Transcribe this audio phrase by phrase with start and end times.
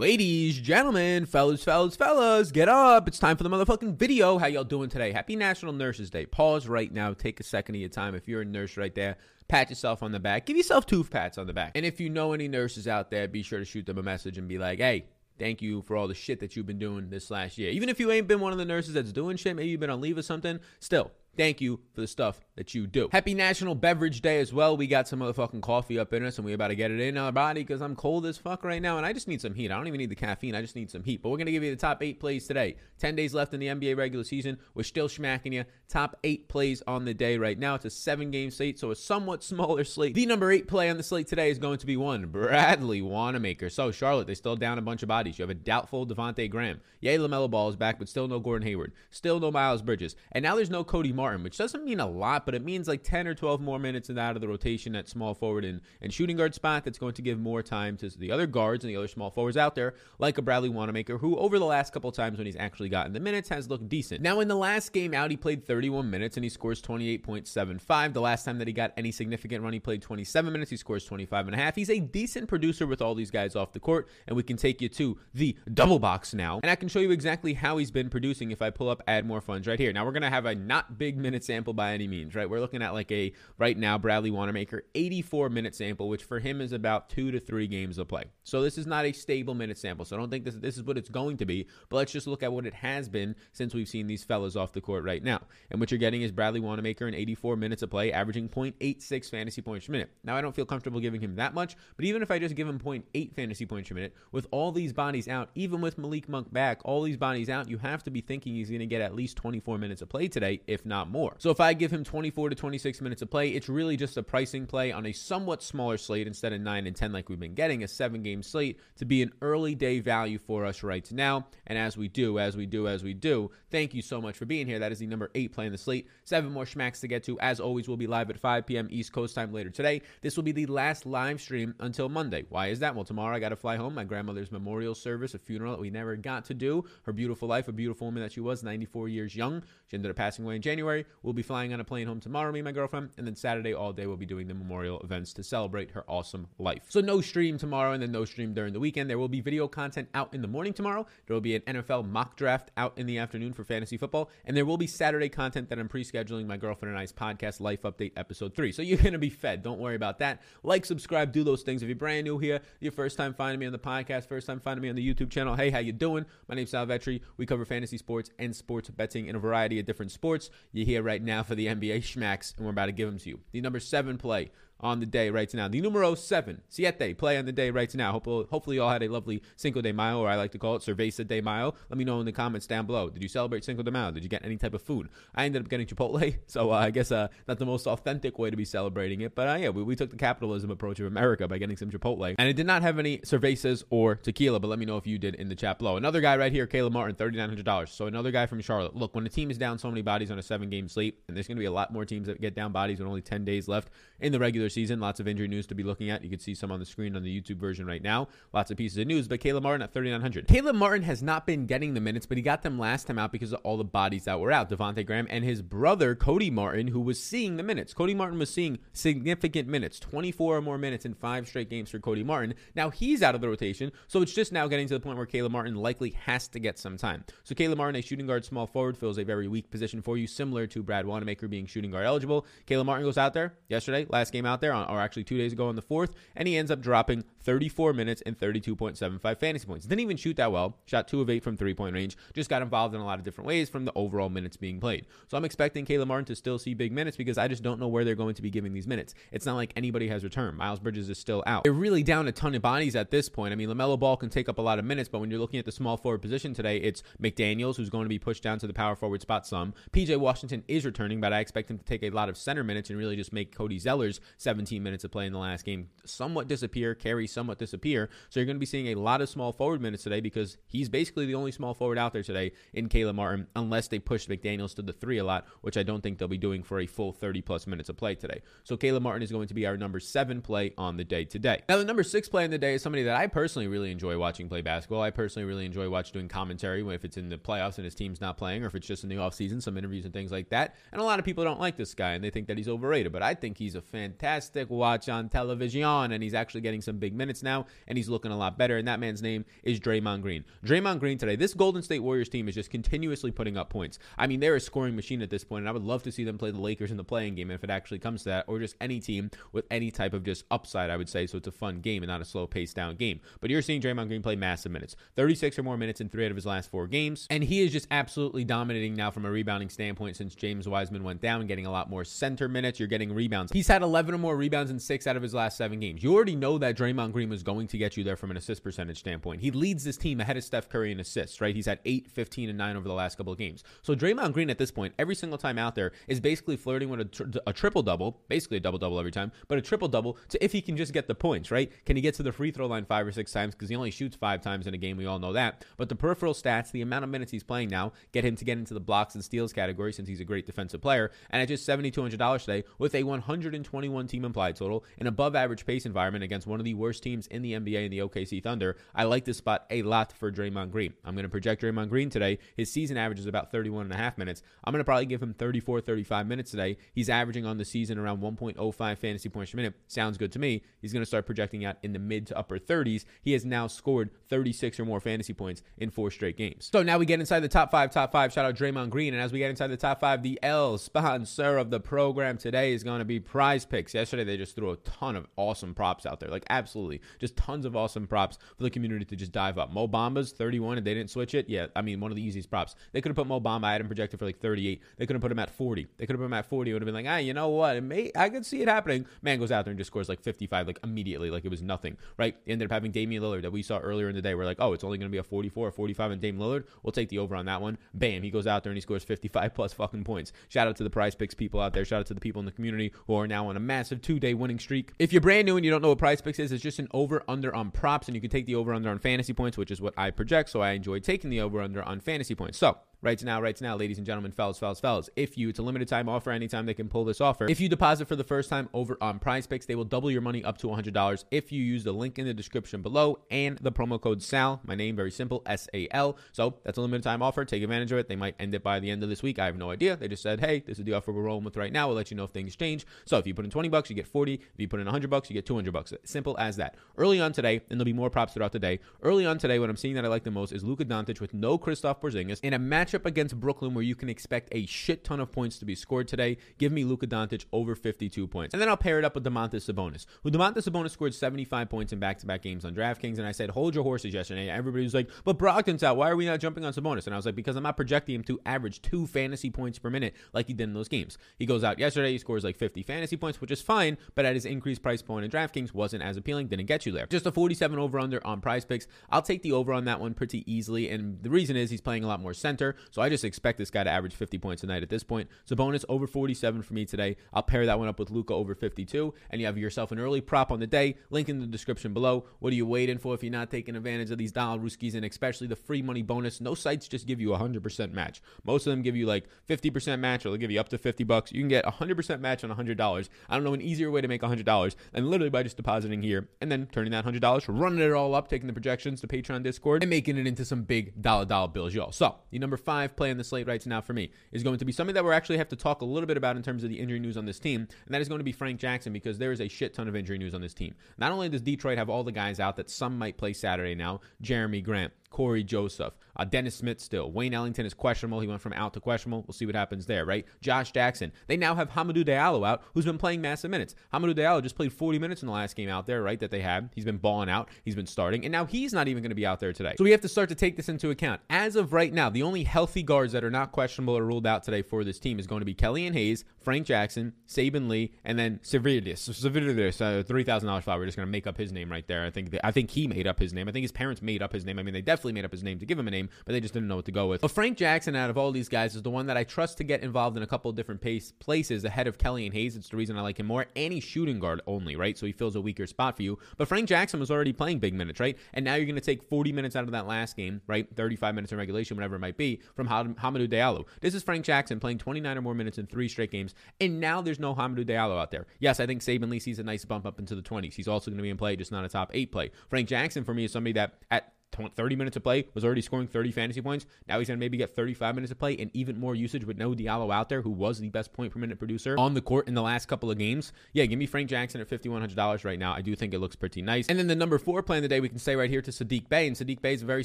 [0.00, 3.06] Ladies, gentlemen, fellas, fellas, fellas, get up.
[3.06, 4.38] It's time for the motherfucking video.
[4.38, 5.12] How y'all doing today?
[5.12, 6.24] Happy National Nurses Day.
[6.24, 7.12] Pause right now.
[7.12, 8.14] Take a second of your time.
[8.14, 9.18] If you're a nurse right there,
[9.48, 10.46] pat yourself on the back.
[10.46, 11.72] Give yourself two pats on the back.
[11.74, 14.38] And if you know any nurses out there, be sure to shoot them a message
[14.38, 15.04] and be like, hey,
[15.38, 17.70] thank you for all the shit that you've been doing this last year.
[17.70, 19.90] Even if you ain't been one of the nurses that's doing shit, maybe you've been
[19.90, 23.08] on leave or something, still, thank you for the stuff that you do.
[23.12, 24.76] Happy National Beverage Day as well.
[24.76, 27.16] We got some motherfucking coffee up in us and we about to get it in
[27.16, 29.70] our body because I'm cold as fuck right now and I just need some heat.
[29.70, 30.54] I don't even need the caffeine.
[30.54, 31.22] I just need some heat.
[31.22, 32.76] But we're going to give you the top eight plays today.
[32.98, 34.58] 10 days left in the NBA regular season.
[34.74, 35.64] We're still smacking you.
[35.88, 37.74] Top eight plays on the day right now.
[37.74, 40.14] It's a seven game slate, so a somewhat smaller slate.
[40.14, 43.70] The number eight play on the slate today is going to be one Bradley Wanamaker.
[43.70, 45.38] So, Charlotte, they still down a bunch of bodies.
[45.38, 46.80] You have a doubtful Devonte Graham.
[47.00, 48.92] Yay, LaMelo Ball is back, but still no Gordon Hayward.
[49.10, 50.14] Still no Miles Bridges.
[50.32, 51.12] And now there's no Cody
[51.42, 54.18] which doesn't mean a lot, but it means like 10 or 12 more minutes and
[54.18, 56.84] out of the rotation at small forward and, and shooting guard spot.
[56.84, 59.56] That's going to give more time to the other guards and the other small forwards
[59.56, 62.88] out there, like a Bradley Wanamaker, who over the last couple times when he's actually
[62.88, 64.20] gotten the minutes has looked decent.
[64.20, 68.12] Now, in the last game out, he played 31 minutes and he scores 28.75.
[68.12, 70.70] The last time that he got any significant run, he played 27 minutes.
[70.70, 71.76] He scores 25 and a half.
[71.76, 74.80] He's a decent producer with all these guys off the court, and we can take
[74.80, 76.60] you to the double box now.
[76.62, 79.26] And I can show you exactly how he's been producing if I pull up add
[79.26, 79.92] more funds right here.
[79.92, 82.48] Now, we're going to have a not big minute sample by any means, right?
[82.48, 86.60] We're looking at like a right now Bradley Wanamaker 84 minute sample, which for him
[86.60, 88.24] is about two to three games of play.
[88.44, 90.04] So this is not a stable minute sample.
[90.04, 91.66] So I don't think this this is what it's going to be.
[91.88, 94.72] But let's just look at what it has been since we've seen these fellas off
[94.72, 95.40] the court right now.
[95.70, 99.62] And what you're getting is Bradley Wanamaker in 84 minutes of play, averaging 0.86 fantasy
[99.62, 100.10] points per minute.
[100.24, 102.68] Now I don't feel comfortable giving him that much, but even if I just give
[102.68, 106.52] him 0.8 fantasy points per minute, with all these bodies out, even with Malik Monk
[106.52, 109.14] back, all these bodies out, you have to be thinking he's going to get at
[109.14, 111.34] least 24 minutes of play today, if not more.
[111.38, 114.22] So if I give him 24 to 26 minutes of play, it's really just a
[114.22, 117.54] pricing play on a somewhat smaller slate instead of 9 and 10 like we've been
[117.54, 121.46] getting, a seven game slate to be an early day value for us right now.
[121.66, 124.44] And as we do, as we do, as we do, thank you so much for
[124.44, 124.78] being here.
[124.78, 126.08] That is the number eight play in the slate.
[126.24, 127.38] Seven more schmacks to get to.
[127.40, 128.88] As always, we'll be live at 5 p.m.
[128.90, 130.02] East Coast time later today.
[130.20, 132.44] This will be the last live stream until Monday.
[132.48, 132.94] Why is that?
[132.94, 133.94] Well, tomorrow I got to fly home.
[133.94, 136.84] My grandmother's memorial service, a funeral that we never got to do.
[137.04, 139.62] Her beautiful life, a beautiful woman that she was, 94 years young.
[139.88, 140.91] She ended up passing away in January.
[141.22, 143.10] We'll be flying on a plane home tomorrow, me and my girlfriend.
[143.16, 146.46] And then Saturday all day we'll be doing the memorial events to celebrate her awesome
[146.58, 146.84] life.
[146.88, 149.08] So no stream tomorrow and then no stream during the weekend.
[149.08, 151.06] There will be video content out in the morning tomorrow.
[151.26, 154.30] There will be an NFL mock draft out in the afternoon for fantasy football.
[154.44, 157.82] And there will be Saturday content that I'm pre-scheduling my girlfriend and I's podcast life
[157.82, 158.72] update episode three.
[158.72, 159.62] So you're going to be fed.
[159.62, 160.42] Don't worry about that.
[160.62, 161.82] Like, subscribe, do those things.
[161.82, 164.60] If you're brand new here, your first time finding me on the podcast, first time
[164.60, 165.54] finding me on the YouTube channel.
[165.54, 166.26] Hey, how you doing?
[166.48, 167.20] My name's Sal Vetri.
[167.36, 170.50] We cover fantasy sports and sports betting in a variety of different sports.
[170.84, 173.40] Here right now for the NBA schmacks, and we're about to give them to you.
[173.52, 174.50] The number seven play
[174.82, 175.68] on the day right now.
[175.68, 178.12] The numero seven, siete, play on the day right now.
[178.12, 180.76] Hopefully, hopefully you all had a lovely Cinco de Mayo, or I like to call
[180.76, 181.74] it Cerveza de Mayo.
[181.88, 183.08] Let me know in the comments down below.
[183.10, 184.10] Did you celebrate Cinco de Mayo?
[184.10, 185.08] Did you get any type of food?
[185.34, 188.50] I ended up getting Chipotle, so uh, I guess uh, not the most authentic way
[188.50, 191.46] to be celebrating it, but uh, yeah, we, we took the capitalism approach of America
[191.46, 192.34] by getting some Chipotle.
[192.38, 195.18] And it did not have any cervezas or tequila, but let me know if you
[195.18, 195.96] did in the chat below.
[195.96, 197.88] Another guy right here, Caleb Martin, $3,900.
[197.88, 198.96] So another guy from Charlotte.
[198.96, 201.36] Look, when a team is down so many bodies on a seven game slate, and
[201.36, 203.44] there's going to be a lot more teams that get down bodies with only 10
[203.44, 203.90] days left
[204.20, 206.22] in the regular season, lots of injury news to be looking at.
[206.22, 208.28] You can see some on the screen on the YouTube version right now.
[208.52, 210.48] Lots of pieces of news, but Caleb Martin at 3,900.
[210.48, 213.32] Caleb Martin has not been getting the minutes, but he got them last time out
[213.32, 214.70] because of all the bodies that were out.
[214.70, 217.94] Devonte Graham and his brother, Cody Martin, who was seeing the minutes.
[217.94, 221.98] Cody Martin was seeing significant minutes, 24 or more minutes in five straight games for
[221.98, 222.54] Cody Martin.
[222.74, 225.26] Now he's out of the rotation, so it's just now getting to the point where
[225.26, 227.24] Caleb Martin likely has to get some time.
[227.44, 230.26] So Caleb Martin, a shooting guard, small forward, fills a very weak position for you,
[230.26, 232.46] similar to Brad Wanamaker being shooting guard eligible.
[232.66, 235.52] Caleb Martin goes out there yesterday, last game out there, on, or actually two days
[235.52, 239.86] ago on the fourth, and he ends up dropping 34 minutes and 32.75 fantasy points.
[239.86, 240.76] Didn't even shoot that well.
[240.86, 242.16] Shot two of eight from three point range.
[242.34, 245.06] Just got involved in a lot of different ways from the overall minutes being played.
[245.28, 247.88] So I'm expecting Caleb Martin to still see big minutes because I just don't know
[247.88, 249.14] where they're going to be giving these minutes.
[249.32, 250.56] It's not like anybody has returned.
[250.56, 251.64] Miles Bridges is still out.
[251.64, 253.52] They're really down a ton of bodies at this point.
[253.52, 255.58] I mean, LaMelo Ball can take up a lot of minutes, but when you're looking
[255.58, 258.66] at the small forward position today, it's McDaniels who's going to be pushed down to
[258.66, 259.74] the power forward spot some.
[259.92, 262.90] PJ Washington is returning, but I expect him to take a lot of center minutes
[262.90, 264.20] and really just make Cody Zeller's
[264.52, 268.10] 17 minutes of play in the last game somewhat disappear, carry somewhat disappear.
[268.28, 270.90] So you're going to be seeing a lot of small forward minutes today because he's
[270.90, 274.74] basically the only small forward out there today in Caleb Martin, unless they push McDaniels
[274.74, 277.12] to the three a lot, which I don't think they'll be doing for a full
[277.12, 278.42] 30 plus minutes of play today.
[278.64, 281.62] So Caleb Martin is going to be our number seven play on the day today.
[281.68, 284.18] Now, the number six play on the day is somebody that I personally really enjoy
[284.18, 285.00] watching play basketball.
[285.00, 288.20] I personally really enjoy watching doing commentary if it's in the playoffs and his team's
[288.20, 290.74] not playing, or if it's just in the offseason, some interviews and things like that.
[290.90, 293.12] And a lot of people don't like this guy and they think that he's overrated,
[293.12, 296.96] but I think he's a fantastic fantastic watch on television, and he's actually getting some
[296.96, 298.78] big minutes now, and he's looking a lot better.
[298.78, 300.42] And that man's name is Draymond Green.
[300.64, 303.98] Draymond Green today, this Golden State Warriors team is just continuously putting up points.
[304.16, 306.24] I mean, they're a scoring machine at this point, and I would love to see
[306.24, 308.58] them play the Lakers in the play-in game if it actually comes to that, or
[308.58, 311.26] just any team with any type of just upside, I would say.
[311.26, 313.20] So it's a fun game and not a slow paced down game.
[313.42, 316.30] But you're seeing Draymond Green play massive minutes 36 or more minutes in three out
[316.30, 317.26] of his last four games.
[317.28, 321.20] And he is just absolutely dominating now from a rebounding standpoint since James Wiseman went
[321.20, 322.80] down, getting a lot more center minutes.
[322.80, 323.52] You're getting rebounds.
[323.52, 326.02] He's had 11 or more rebounds in six out of his last seven games.
[326.02, 328.62] You already know that Draymond Green was going to get you there from an assist
[328.62, 329.42] percentage standpoint.
[329.42, 331.54] He leads this team ahead of Steph Curry in assists, right?
[331.54, 333.62] He's had 8, 15, and 9 over the last couple of games.
[333.82, 337.00] So Draymond Green at this point, every single time out there, is basically flirting with
[337.00, 340.16] a, tr- a triple double, basically a double double every time, but a triple double
[340.30, 341.70] to if he can just get the points, right?
[341.84, 343.54] Can he get to the free throw line five or six times?
[343.54, 344.96] Because he only shoots five times in a game.
[344.96, 345.64] We all know that.
[345.76, 348.58] But the peripheral stats, the amount of minutes he's playing now, get him to get
[348.58, 351.10] into the blocks and steals category since he's a great defensive player.
[351.30, 355.86] And at just $7,200 today, with a 121 team implied total, an above average pace
[355.86, 359.04] environment against one of the worst teams in the NBA in the OKC Thunder, I
[359.04, 360.94] like this spot a lot for Draymond Green.
[361.04, 362.38] I'm going to project Draymond Green today.
[362.56, 364.42] His season average is about 31 and a half minutes.
[364.62, 366.76] I'm going to probably give him 34, 35 minutes today.
[366.92, 369.74] He's averaging on the season around 1.05 fantasy points per minute.
[369.88, 370.62] Sounds good to me.
[370.80, 373.04] He's going to start projecting out in the mid to upper 30s.
[373.22, 376.68] He has now scored 36 or more fantasy points in four straight games.
[376.72, 378.32] So now we get inside the top five, top five.
[378.32, 379.14] Shout out Draymond Green.
[379.14, 382.72] And as we get inside the top five, the L sponsor of the program today
[382.72, 383.94] is going to be Prize Picks.
[384.02, 386.28] Yesterday, they just threw a ton of awesome props out there.
[386.28, 387.00] Like, absolutely.
[387.20, 389.72] Just tons of awesome props for the community to just dive up.
[389.72, 391.48] Mo Bamba's 31 and they didn't switch it.
[391.48, 392.74] Yeah, I mean, one of the easiest props.
[392.90, 393.66] They could have put Mo Bamba.
[393.66, 394.82] I had him projected for like 38.
[394.96, 395.86] They could have put him at 40.
[395.98, 396.68] They could have put him at 40.
[396.68, 397.76] It would have been like, ah, you know what?
[397.76, 399.06] It may, I could see it happening.
[399.22, 401.96] Man goes out there and just scores like 55, like immediately, like it was nothing,
[402.18, 402.34] right?
[402.44, 404.34] He ended up having Damian Lillard that we saw earlier in the day.
[404.34, 406.64] We're like, oh, it's only going to be a 44 or 45 and Dame Lillard.
[406.82, 407.78] We'll take the over on that one.
[407.94, 410.32] Bam, he goes out there and he scores 55 plus fucking points.
[410.48, 411.84] Shout out to the prize picks people out there.
[411.84, 414.18] Shout out to the people in the community who are now on a massive two
[414.18, 414.92] day winning streak.
[414.98, 416.88] If you're brand new and you don't know what prize picks is, it's just an
[416.92, 419.70] over under on props and you can take the over under on fantasy points, which
[419.70, 420.50] is what I project.
[420.50, 422.58] So I enjoy taking the over under on fantasy points.
[422.58, 425.10] So right now, right now, ladies and gentlemen, fellas, fellas, fellas.
[425.16, 427.46] If you, it's a limited time offer, anytime they can pull this offer.
[427.48, 430.20] If you deposit for the first time over on Prize Picks, they will double your
[430.20, 433.72] money up to $100 if you use the link in the description below and the
[433.72, 434.60] promo code SAL.
[434.64, 436.16] My name, very simple, S A L.
[436.32, 437.44] So that's a limited time offer.
[437.44, 438.08] Take advantage of it.
[438.08, 439.38] They might end it by the end of this week.
[439.38, 439.96] I have no idea.
[439.96, 441.88] They just said, hey, this is the offer we're rolling with right now.
[441.88, 442.86] We'll let you know if things change.
[443.04, 444.34] So if you put in 20 bucks, you get 40.
[444.34, 445.92] If you put in 100 bucks, you get 200 bucks.
[446.04, 446.76] Simple as that.
[446.96, 448.80] Early on today, and there'll be more props throughout the day.
[449.02, 451.34] Early on today, what I'm seeing that I like the most is Luka Doncic with
[451.34, 452.58] no Kristaps Porzingis in a
[452.92, 456.08] matchup against Brooklyn where you can expect a shit ton of points to be scored
[456.08, 456.36] today.
[456.58, 458.54] Give me Luka Doncic over 52 points.
[458.54, 461.92] And then I'll pair it up with Domantas Sabonis, who Domantas Sabonis scored 75 points
[461.92, 463.18] in back-to-back games on DraftKings.
[463.18, 464.48] And I said, hold your horses yesterday.
[464.48, 465.96] Everybody was like, but Brogdon's out.
[465.96, 467.06] Why are we not jumping on Sabonis?
[467.06, 469.90] And I was like, because I'm not projecting him to average two fantasy points per
[469.90, 471.18] minute like he did in those games.
[471.38, 474.34] He goes out yesterday, he scores like 50 fantasy points, which is fine, but at
[474.34, 477.06] his increased price point in DraftKings wasn't as appealing, didn't get you there.
[477.06, 478.86] Just a 47 over under on prize picks.
[479.10, 480.88] I'll take the over on that one pretty easily.
[480.90, 482.76] And the reason is he's playing a lot more center.
[482.90, 485.28] So I just expect this guy to average 50 points a night at this point.
[485.48, 487.16] Sabonis over 47 for me today.
[487.32, 490.20] I'll pair that one up with Luka over 52, and you have yourself an early
[490.20, 490.96] prop on the day.
[491.10, 492.26] Link in the description below.
[492.38, 495.04] What are you waiting for if you're not taking advantage of these dollar rooskies and
[495.04, 496.40] especially the free money bonus?
[496.40, 498.22] No sites just give you a 100% match.
[498.44, 501.04] Most of them give you like 50% match, or they'll give you up to 50
[501.04, 501.32] bucks.
[501.32, 503.08] You can get a 100% match on $100.
[503.28, 506.28] I don't know an easier way to make $100 than literally by just depositing here
[506.40, 509.82] and then turning that $100, running it all up, taking the projections to Patreon Discord,
[509.82, 511.92] and making it into some big dollar dollar bills, y'all.
[511.92, 514.64] So the number five play on the slate right now for me is going to
[514.64, 516.70] be something that we're actually have to talk a little bit about in terms of
[516.70, 519.18] the injury news on this team, and that is going to be Frank Jackson because
[519.18, 520.74] there is a shit ton of injury news on this team.
[520.98, 524.00] Not only does Detroit have all the guys out that some might play Saturday now,
[524.20, 525.94] Jeremy Grant, Cory Joseph.
[526.16, 527.10] Uh, Dennis Smith still.
[527.10, 528.20] Wayne Ellington is questionable.
[528.20, 529.24] He went from out to questionable.
[529.26, 530.26] We'll see what happens there, right?
[530.40, 531.12] Josh Jackson.
[531.26, 533.74] They now have Hamidou Diallo out, who's been playing massive minutes.
[533.94, 536.18] Hamidou Diallo just played 40 minutes in the last game out there, right?
[536.18, 536.70] That they had.
[536.74, 537.48] He's been balling out.
[537.64, 539.74] He's been starting, and now he's not even going to be out there today.
[539.78, 541.20] So we have to start to take this into account.
[541.30, 544.42] As of right now, the only healthy guards that are not questionable or ruled out
[544.42, 548.18] today for this team is going to be Killian Hayes, Frank Jackson, Saben Lee, and
[548.18, 549.08] then Sirvydis.
[549.08, 550.78] Sirvydis, uh, three thousand dollars file.
[550.78, 552.04] We're just to make up his name right there.
[552.04, 553.48] I think I think he made up his name.
[553.48, 554.58] I think his parents made up his name.
[554.58, 556.40] I mean, they definitely made up his name to give him a name, but they
[556.40, 557.20] just didn't know what to go with.
[557.20, 559.64] But Frank Jackson, out of all these guys, is the one that I trust to
[559.64, 562.56] get involved in a couple different pace places ahead of Killian Hayes.
[562.56, 563.46] It's the reason I like him more.
[563.54, 564.98] He's shooting guard only, right?
[564.98, 566.18] So he fills a weaker spot for you.
[566.36, 568.18] But Frank Jackson was already playing big minutes, right?
[568.34, 570.66] And now you're to take 40 minutes out of that last game, right?
[570.74, 573.66] 35 minutes in regulation, whatever it might be, from Ham- Hamidou Diallo.
[573.80, 577.00] This is Frank Jackson playing 29 or more minutes in three straight games, and now
[577.00, 578.26] there's no Hamidou Diallo out there.
[578.38, 580.54] Yes, I think Saben Lee sees a nice bump up into the 20s.
[580.54, 582.30] He's also going to be in play, just not a top eight play.
[582.48, 585.86] Frank Jackson for me is somebody that at 30 minutes of play, was already scoring
[585.86, 586.66] 30 fantasy points.
[586.88, 589.38] Now he's going to maybe get 35 minutes of play and even more usage with
[589.38, 592.28] no Diallo out there, who was the best point per minute producer on the court
[592.28, 593.32] in the last couple of games.
[593.52, 595.52] Yeah, give me Frank Jackson at $5,100 right now.
[595.52, 596.66] I do think it looks pretty nice.
[596.68, 598.50] And then the number four play in the day, we can say right here to
[598.50, 599.06] Saddiq Bey.
[599.06, 599.84] And Saddiq Bey is a very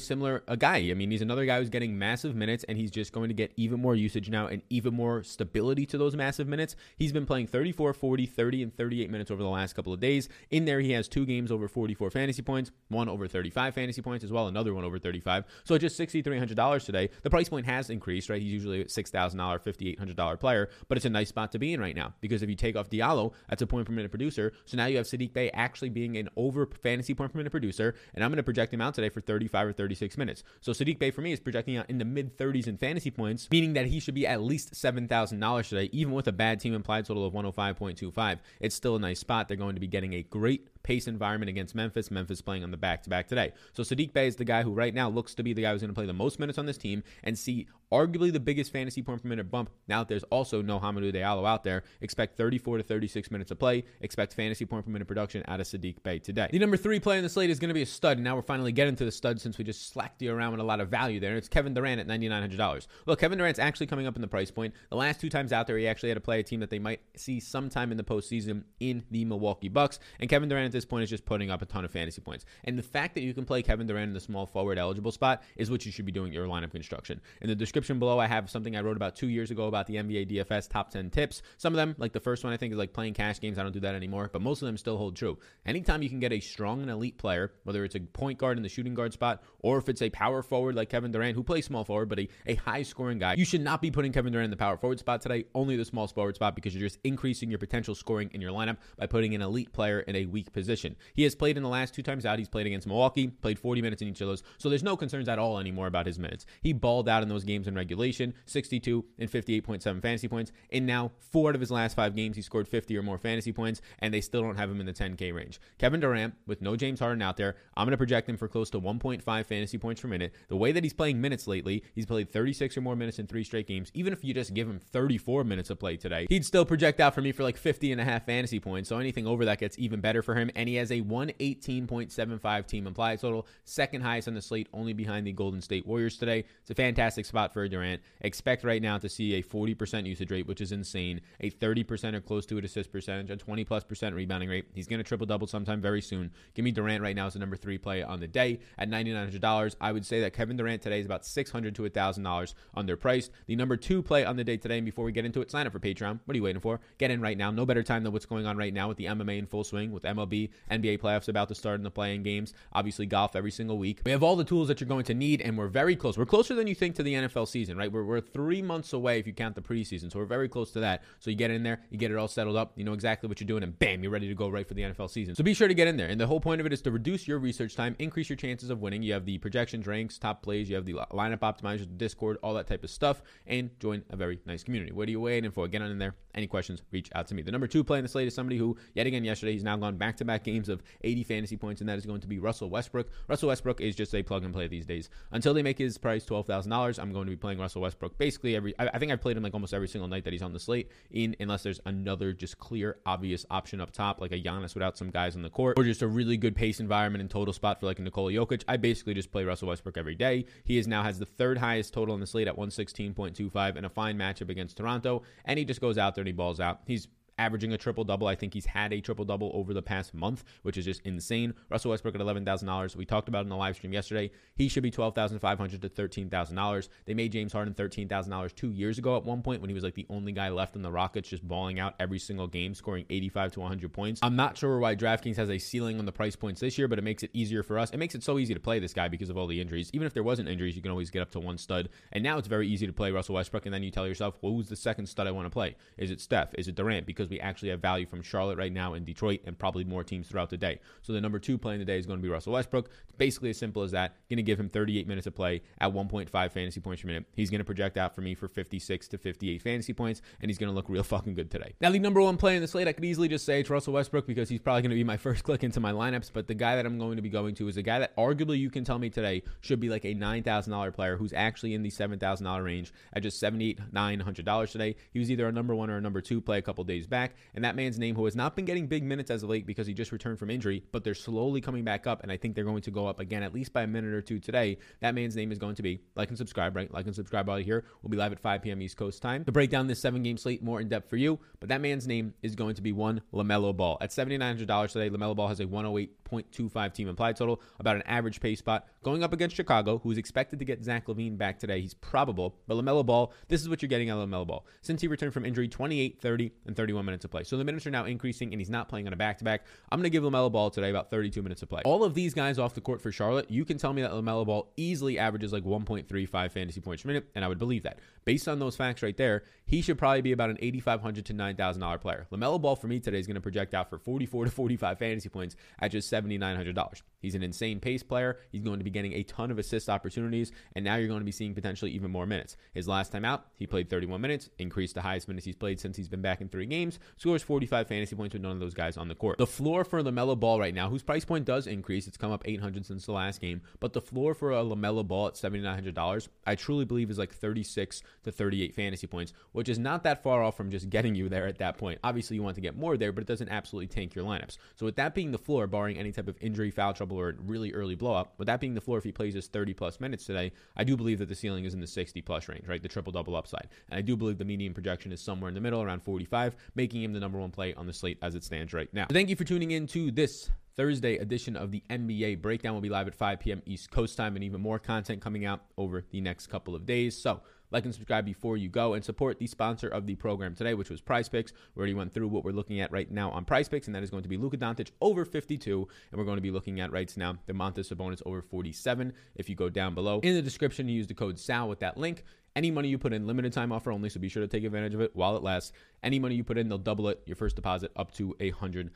[0.00, 0.88] similar a guy.
[0.90, 3.52] I mean, he's another guy who's getting massive minutes and he's just going to get
[3.56, 6.76] even more usage now and even more stability to those massive minutes.
[6.96, 10.28] He's been playing 34, 40, 30, and 38 minutes over the last couple of days.
[10.50, 14.24] In there, he has two games over 44 fantasy points, one over 35 fantasy points
[14.24, 15.44] as well, another one over 35.
[15.64, 17.10] So just $6,300 today.
[17.22, 18.40] The price point has increased, right?
[18.40, 21.96] He's usually a $6,000, $5,800 player, but it's a nice spot to be in right
[21.96, 24.52] now because if you take off Diallo, that's a point per minute producer.
[24.64, 27.94] So now you have Saddiq Bey actually being an over fantasy point per minute producer,
[28.14, 30.44] and I'm going to project him out today for 35 or 36 minutes.
[30.60, 33.48] So Saddiq Bey for me is projecting out in the mid 30s in fantasy points,
[33.50, 37.06] meaning that he should be at least $7,000 today, even with a bad team implied
[37.06, 38.38] total of 105.25.
[38.60, 39.48] It's still a nice spot.
[39.48, 42.10] They're going to be getting a great pace environment against Memphis.
[42.10, 43.52] Memphis playing on the back to back today.
[43.74, 45.82] So Saddiq Bey is the guy who right now looks to be the guy who's
[45.82, 49.02] going to play the most minutes on this team and see arguably the biggest fantasy
[49.02, 49.70] point per minute bump.
[49.86, 53.58] Now that there's also no Hamidou Diallo out there, expect 34 to 36 minutes of
[53.58, 53.84] play.
[54.00, 56.48] Expect fantasy point per minute production out of Saddiq Bey today.
[56.50, 58.18] The number three play in the slate is going to be a stud.
[58.18, 60.60] And now we're finally getting to the stud since we just slacked you around with
[60.60, 61.36] a lot of value there.
[61.36, 62.86] It's Kevin Durant at $9,900.
[63.06, 64.74] Look, Kevin Durant's actually coming up in the price point.
[64.90, 66.78] The last two times out there, he actually had to play a team that they
[66.78, 69.98] might see sometime in the postseason in the Milwaukee Bucks.
[70.20, 72.44] And Kevin Durant at this point is just putting up a ton of fantasy points.
[72.64, 75.42] And the fact that you can play Kevin Durant in the small forward eligible spot
[75.56, 77.20] is what you should be doing your lineup construction.
[77.40, 79.96] In the description below, I have something I wrote about two years ago about the
[79.96, 81.42] NBA DFS top 10 tips.
[81.56, 83.58] Some of them, like the first one, I think is like playing cash games.
[83.58, 85.38] I don't do that anymore, but most of them still hold true.
[85.64, 88.62] Anytime you can get a strong and elite player, whether it's a point guard in
[88.62, 91.66] the shooting guard spot or if it's a power forward like Kevin Durant, who plays
[91.66, 94.46] small forward, but a, a high scoring guy, you should not be putting Kevin Durant
[94.46, 97.48] in the power forward spot today, only the small forward spot because you're just increasing
[97.48, 100.96] your potential scoring in your lineup by putting an elite player in a weak position.
[101.14, 102.38] He has played in the last two times out.
[102.38, 104.42] He's played against Milwaukee, played 40 minutes in each of those.
[104.58, 106.46] So there's no concerns at all anymore about his minutes.
[106.62, 110.52] He balled out in those games in regulation, 62 and 58.7 fantasy points.
[110.72, 113.52] And now, four out of his last five games, he scored 50 or more fantasy
[113.52, 115.60] points, and they still don't have him in the 10K range.
[115.78, 118.70] Kevin Durant, with no James Harden out there, I'm going to project him for close
[118.70, 120.34] to 1.5 fantasy points per minute.
[120.48, 123.44] The way that he's playing minutes lately, he's played 36 or more minutes in three
[123.44, 123.90] straight games.
[123.94, 127.14] Even if you just give him 34 minutes of play today, he'd still project out
[127.14, 128.88] for me for like 50 and a half fantasy points.
[128.88, 130.50] So anything over that gets even better for him.
[130.54, 135.26] And he has a 118.75 team implied total, second highest on the slate, only behind
[135.26, 136.44] the Golden State Warriors today.
[136.60, 138.02] It's a fantastic spot for Durant.
[138.20, 142.20] Expect right now to see a 40% usage rate, which is insane, a 30% or
[142.20, 144.66] close to it assist percentage, a 20 plus percent rebounding rate.
[144.74, 146.30] He's going to triple double sometime very soon.
[146.54, 149.76] Give me Durant right now as the number three play on the day at $9,900.
[149.80, 153.30] I would say that Kevin Durant today is about $600 to $1,000 underpriced.
[153.46, 155.66] The number two play on the day today, and before we get into it, sign
[155.66, 156.20] up for Patreon.
[156.24, 156.80] What are you waiting for?
[156.98, 157.50] Get in right now.
[157.50, 159.90] No better time than what's going on right now with the MMA in full swing,
[159.90, 162.52] with MLB, NBA playoffs about to start in the play-in games.
[162.72, 164.00] Obviously, golf every single week.
[164.04, 166.18] We have all the tools that you're going to need, and we're very close.
[166.18, 167.90] We're closer than you think to the NFL season, right?
[167.90, 170.12] We're, we're three months away if you count the preseason.
[170.12, 171.02] So we're very close to that.
[171.18, 173.40] So you get in there, you get it all settled up, you know exactly what
[173.40, 175.34] you're doing, and bam, you're ready to go right for the NFL season.
[175.34, 176.08] So be sure to get in there.
[176.08, 178.70] And the whole point of it is to reduce your research time, increase your chances
[178.70, 179.02] of winning.
[179.02, 182.66] You have the projections, ranks, top plays, you have the lineup optimizers, Discord, all that
[182.66, 184.92] type of stuff, and join a very nice community.
[184.92, 185.66] What are you waiting for?
[185.68, 186.14] Get on in there.
[186.34, 187.42] Any questions, reach out to me.
[187.42, 189.76] The number two play in the slate is somebody who, yet again, yesterday, he's now
[189.76, 192.38] gone back to back games of 80 fantasy points, and that is going to be
[192.38, 193.08] Russell Westbrook.
[193.26, 195.10] Russell Westbrook is just a plug and play these days.
[195.32, 198.74] Until they make his price $12,000, I'm going to be playing Russell Westbrook basically every,
[198.78, 200.60] I, I think I've played him like almost every single night that he's on the
[200.60, 204.96] slate, in unless there's another just clear, obvious option up top, like a Giannis without
[204.96, 207.80] some guys on the court, or just a really good pace environment and total spot
[207.80, 208.64] for like a Nikola Jokic.
[208.68, 210.46] I basically just play Russell Westbrook every day.
[210.64, 213.88] He is now has the third highest total on the slate at 116.25 and a
[213.88, 216.80] fine matchup against Toronto, and he just goes out there and he balls out.
[216.86, 218.26] He's averaging a triple double.
[218.26, 221.54] I think he's had a triple double over the past month, which is just insane.
[221.70, 222.96] Russell Westbrook at eleven thousand dollars.
[222.96, 224.30] We talked about in the live stream yesterday.
[224.54, 226.88] He should be $12,500 to thirteen thousand dollars.
[227.06, 229.74] They made James Harden thirteen thousand dollars two years ago at one point when he
[229.74, 232.74] was like the only guy left in the Rockets, just balling out every single game,
[232.74, 234.20] scoring eighty five to one hundred points.
[234.22, 236.98] I'm not sure why DraftKings has a ceiling on the price points this year, but
[236.98, 237.90] it makes it easier for us.
[237.90, 239.90] It makes it so easy to play this guy because of all the injuries.
[239.92, 241.88] Even if there wasn't injuries, you can always get up to one stud.
[242.12, 244.52] And now it's very easy to play Russell Westbrook, and then you tell yourself, well,
[244.52, 245.76] who's the second stud I want to play?
[245.96, 246.54] Is it Steph?
[246.54, 247.06] Is it Durant?
[247.06, 250.28] Because we actually have value from Charlotte right now and Detroit and probably more teams
[250.28, 250.80] throughout the day.
[251.02, 252.90] So the number two play in the day is going to be Russell Westbrook.
[253.04, 254.16] It's basically as simple as that.
[254.28, 257.26] Going to give him 38 minutes of play at 1.5 fantasy points per minute.
[257.34, 260.58] He's going to project out for me for 56 to 58 fantasy points, and he's
[260.58, 261.74] going to look real fucking good today.
[261.80, 263.94] Now, the number one play in the slate, I could easily just say it's Russell
[263.94, 266.30] Westbrook because he's probably going to be my first click into my lineups.
[266.32, 268.58] But the guy that I'm going to be going to is a guy that arguably
[268.58, 271.90] you can tell me today should be like a $9,000 player who's actually in the
[271.90, 274.96] $7,000 range at just $78,900 today.
[275.12, 277.17] He was either a number one or a number two play a couple days back.
[277.18, 279.66] Back, and that man's name, who has not been getting big minutes as of late
[279.66, 282.54] because he just returned from injury, but they're slowly coming back up, and I think
[282.54, 284.78] they're going to go up again at least by a minute or two today.
[285.00, 286.92] That man's name is going to be like and subscribe, right?
[286.92, 287.84] Like and subscribe while you're here.
[288.02, 288.80] We'll be live at 5 p.m.
[288.82, 291.38] East Coast time to break down this seven game slate more in depth for you.
[291.60, 293.98] But that man's name is going to be one LaMelo Ball.
[294.00, 298.54] At $7,900 today, LaMelo Ball has a 108.25 team implied total, about an average pay
[298.54, 298.86] spot.
[299.04, 301.80] Going up against Chicago, who's expected to get Zach LaVine back today.
[301.80, 304.66] He's probable, but LaMelo Ball, this is what you're getting out of LaMelo Ball.
[304.82, 307.44] Since he returned from injury, 28, 30, and 31 minutes of play.
[307.44, 309.66] So the minutes are now increasing, and he's not playing on a back to back.
[309.92, 311.82] I'm going to give LaMelo Ball today about 32 minutes of play.
[311.84, 314.44] All of these guys off the court for Charlotte, you can tell me that LaMelo
[314.44, 318.00] Ball easily averages like 1.35 fantasy points per minute, and I would believe that.
[318.24, 322.00] Based on those facts right there, he should probably be about an 8,500 to $9,000
[322.00, 322.26] player.
[322.32, 325.28] LaMelo Ball for me today is going to project out for 44 to 45 fantasy
[325.28, 327.02] points at just $7,900.
[327.20, 328.38] He's an insane pace player.
[328.50, 331.24] He's going to be getting a ton of assist opportunities, and now you're going to
[331.24, 332.56] be seeing potentially even more minutes.
[332.74, 335.96] His last time out, he played 31 minutes, increased the highest minutes he's played since
[335.96, 338.96] he's been back in three games, scores 45 fantasy points with none of those guys
[338.96, 339.38] on the court.
[339.38, 342.42] The floor for LaMelo Ball right now, whose price point does increase, it's come up
[342.46, 346.54] 800 since the last game, but the floor for a LaMelo Ball at $7,900, I
[346.54, 350.56] truly believe is like 36 to 38 fantasy points, which is not that far off
[350.56, 351.98] from just getting you there at that point.
[352.04, 354.58] Obviously, you want to get more there, but it doesn't absolutely tank your lineups.
[354.76, 357.72] So with that being the floor, barring any type of injury, foul trouble, or really
[357.72, 360.24] early blow up, with that being the floor, if he plays his 30 plus minutes
[360.24, 362.82] today, I do believe that the ceiling is in the 60 plus range, right?
[362.82, 363.68] The triple double upside.
[363.90, 367.02] And I do believe the median projection is somewhere in the middle, around 45, making
[367.02, 369.06] him the number one play on the slate as it stands right now.
[369.10, 372.80] So thank you for tuning in to this Thursday edition of the NBA Breakdown will
[372.80, 373.60] be live at 5 p.m.
[373.66, 377.20] East Coast time and even more content coming out over the next couple of days.
[377.20, 380.74] So, like and subscribe before you go and support the sponsor of the program today,
[380.74, 381.52] which was Prize Picks.
[381.74, 384.02] We already went through what we're looking at right now on Prize Picks, and that
[384.02, 385.88] is going to be Luka Doncic over 52.
[386.10, 389.12] And we're going to be looking at right now Domantas Sabonis over 47.
[389.34, 391.96] If you go down below in the description, you use the code SAL with that
[391.96, 392.24] link.
[392.58, 394.92] Any money you put in, limited time offer only, so be sure to take advantage
[394.92, 395.70] of it while it lasts.
[396.02, 398.90] Any money you put in, they'll double it, your first deposit up to a $100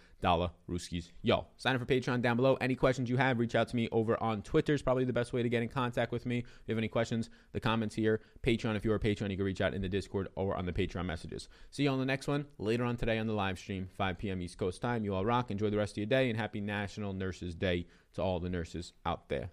[0.69, 1.13] Rooskies.
[1.23, 2.59] Yo, sign up for Patreon down below.
[2.61, 5.33] Any questions you have, reach out to me over on Twitter is probably the best
[5.33, 6.39] way to get in contact with me.
[6.39, 8.21] If you have any questions, the comments here.
[8.45, 10.73] Patreon, if you're a Patreon, you can reach out in the Discord or on the
[10.73, 11.47] Patreon messages.
[11.71, 14.43] See you on the next one later on today on the live stream, 5 p.m.
[14.43, 15.05] East Coast time.
[15.05, 15.53] You all rock.
[15.53, 18.93] Enjoy the rest of your day, and happy National Nurses Day to all the nurses
[19.07, 19.51] out there.